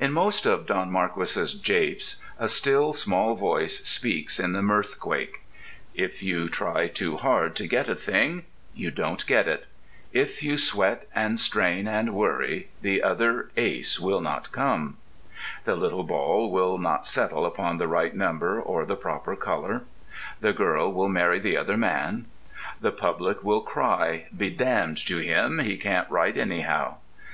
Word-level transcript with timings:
In 0.00 0.14
most 0.14 0.46
of 0.46 0.64
Don 0.64 0.90
Marquis's 0.90 1.52
japes, 1.52 2.22
a 2.38 2.48
still 2.48 2.94
small 2.94 3.34
voice 3.34 3.80
speaks 3.80 4.40
in 4.40 4.54
the 4.54 4.62
mirthquake: 4.62 5.42
If 5.94 6.22
you 6.22 6.48
try 6.48 6.88
too 6.88 7.18
hard 7.18 7.54
to 7.56 7.66
get 7.68 7.86
a 7.86 7.94
thing, 7.94 8.46
you 8.74 8.90
don't 8.90 9.26
get 9.26 9.46
it. 9.46 9.66
If 10.10 10.42
you 10.42 10.56
sweat 10.56 11.04
and 11.14 11.38
strain 11.38 11.86
and 11.86 12.14
worry 12.14 12.70
the 12.80 13.02
other 13.02 13.50
ace 13.58 14.00
will 14.00 14.22
not 14.22 14.52
come—the 14.52 15.76
little 15.76 16.04
ball 16.04 16.50
will 16.50 16.78
not 16.78 17.06
settle 17.06 17.44
upon 17.44 17.76
the 17.76 17.88
right 17.88 18.16
number 18.16 18.58
or 18.58 18.86
the 18.86 18.96
proper 18.96 19.36
colour—the 19.36 20.52
girl 20.54 20.90
will 20.90 21.10
marry 21.10 21.40
the 21.40 21.58
other 21.58 21.76
man—the 21.76 22.92
public 22.92 23.44
will 23.44 23.60
cry, 23.60 24.28
Bedamned 24.34 24.96
to 25.06 25.18
him! 25.18 25.58
he 25.58 25.76
can't 25.76 26.10
write 26.10 26.38
anyhow! 26.38 26.94